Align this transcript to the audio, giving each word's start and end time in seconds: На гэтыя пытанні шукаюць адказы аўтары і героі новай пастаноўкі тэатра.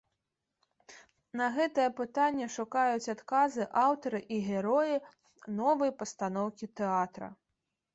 На 1.41 1.49
гэтыя 1.57 1.89
пытанні 1.99 2.47
шукаюць 2.55 3.11
адказы 3.15 3.63
аўтары 3.85 4.19
і 4.35 4.43
героі 4.51 5.01
новай 5.65 5.97
пастаноўкі 6.05 6.65
тэатра. 6.81 7.27